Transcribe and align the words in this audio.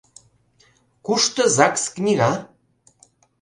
Кушто 1.05 1.41
ЗАГС 1.55 1.83
книга? 1.95 2.29